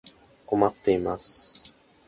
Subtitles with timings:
[0.47, 1.77] 困っています。